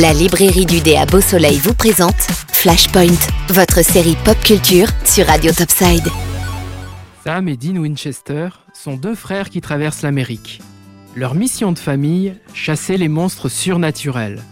[0.00, 2.16] La librairie du dé à Beau Soleil vous présente
[2.52, 3.18] Flashpoint,
[3.50, 6.08] votre série pop culture sur Radio Topside.
[7.22, 10.62] Sam et Dean Winchester sont deux frères qui traversent l'Amérique.
[11.16, 14.42] Leur mission de famille, chasser les monstres surnaturels.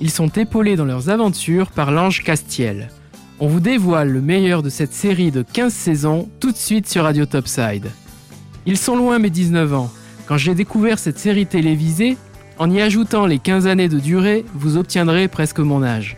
[0.00, 2.88] Ils sont épaulés dans leurs aventures par l'ange Castiel.
[3.38, 7.02] On vous dévoile le meilleur de cette série de 15 saisons tout de suite sur
[7.02, 7.90] Radio Topside.
[8.64, 9.92] Ils sont loin mes 19 ans.
[10.24, 12.16] Quand j'ai découvert cette série télévisée,
[12.58, 16.16] en y ajoutant les 15 années de durée, vous obtiendrez presque mon âge.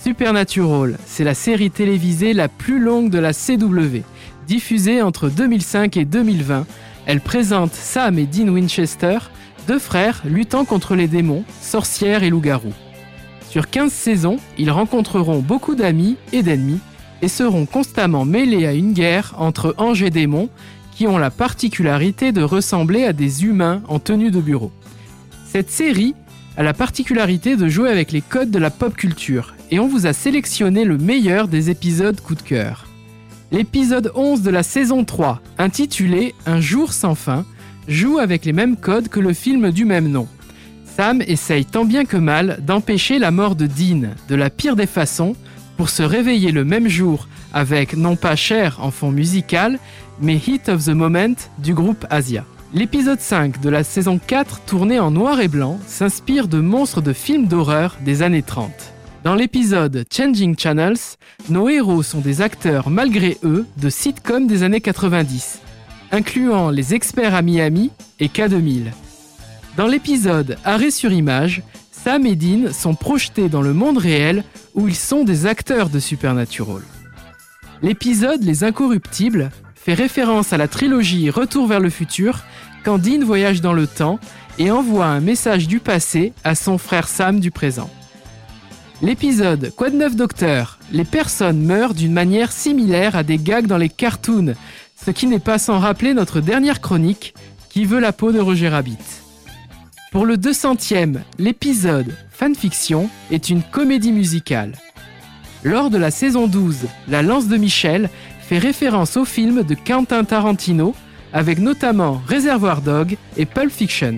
[0.00, 4.02] Supernatural, c'est la série télévisée la plus longue de la CW.
[4.46, 6.66] Diffusée entre 2005 et 2020,
[7.06, 9.18] elle présente Sam et Dean Winchester,
[9.68, 12.74] deux frères luttant contre les démons, sorcières et loups-garous.
[13.48, 16.80] Sur 15 saisons, ils rencontreront beaucoup d'amis et d'ennemis
[17.22, 20.48] et seront constamment mêlés à une guerre entre anges et démons
[20.92, 24.72] qui ont la particularité de ressembler à des humains en tenue de bureau.
[25.52, 26.14] Cette série
[26.56, 30.06] a la particularité de jouer avec les codes de la pop culture et on vous
[30.06, 32.86] a sélectionné le meilleur des épisodes coup de cœur.
[33.50, 37.44] L'épisode 11 de la saison 3, intitulé Un jour sans fin,
[37.86, 40.26] joue avec les mêmes codes que le film du même nom.
[40.96, 44.86] Sam essaye tant bien que mal d'empêcher la mort de Dean de la pire des
[44.86, 45.36] façons
[45.76, 49.78] pour se réveiller le même jour avec non pas Cher en fond musical,
[50.18, 52.46] mais Hit of the Moment du groupe Asia.
[52.74, 57.12] L'épisode 5 de la saison 4, tourné en noir et blanc, s'inspire de monstres de
[57.12, 58.70] films d'horreur des années 30.
[59.24, 61.18] Dans l'épisode Changing Channels,
[61.50, 65.60] nos héros sont des acteurs malgré eux de sitcoms des années 90,
[66.12, 68.84] incluant Les Experts à Miami et K2000.
[69.76, 74.44] Dans l'épisode Arrêt sur image, Sam et Dean sont projetés dans le monde réel
[74.74, 76.80] où ils sont des acteurs de Supernatural.
[77.82, 79.50] L'épisode Les Incorruptibles
[79.84, 82.44] fait référence à la trilogie Retour vers le futur
[82.84, 84.18] Dean voyage dans le temps
[84.58, 87.90] et envoie un message du passé à son frère Sam du présent.
[89.00, 90.78] L'épisode Quoi de neuf docteur?
[90.92, 94.54] Les personnes meurent d'une manière similaire à des gags dans les cartoons,
[95.04, 97.34] ce qui n'est pas sans rappeler notre dernière chronique
[97.68, 98.98] Qui veut la peau de Roger Rabbit?
[100.12, 104.74] Pour le 200e, l'épisode Fanfiction est une comédie musicale.
[105.64, 108.10] Lors de la saison 12, La lance de Michel
[108.58, 110.94] référence au film de Quentin Tarantino
[111.32, 114.16] avec notamment Reservoir Dog et Pulp Fiction.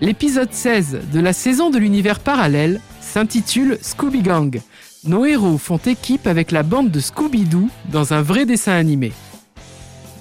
[0.00, 4.60] L'épisode 16 de la saison de l'univers parallèle s'intitule Scooby Gang.
[5.04, 9.12] Nos héros font équipe avec la bande de Scooby-Doo dans un vrai dessin animé.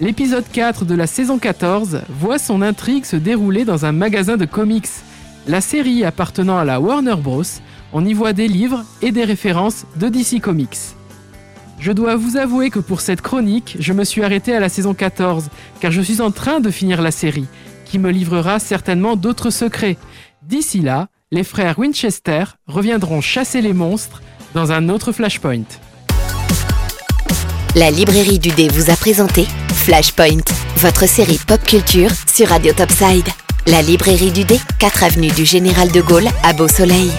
[0.01, 4.45] L'épisode 4 de la saison 14 voit son intrigue se dérouler dans un magasin de
[4.45, 4.87] comics.
[5.47, 7.43] La série appartenant à la Warner Bros,
[7.91, 10.98] on y voit des livres et des références de DC Comics.
[11.79, 14.93] Je dois vous avouer que pour cette chronique, je me suis arrêté à la saison
[14.93, 17.47] 14, car je suis en train de finir la série,
[17.85, 19.97] qui me livrera certainement d'autres secrets.
[20.41, 24.21] D'ici là, les frères Winchester reviendront chasser les monstres
[24.53, 25.63] dans un autre Flashpoint.
[27.75, 30.43] La librairie du dé vous a présenté Flashpoint,
[30.77, 33.27] votre série pop culture sur Radio Topside.
[33.67, 37.11] La librairie du dé, 4 avenue du Général de Gaulle à Beau Soleil.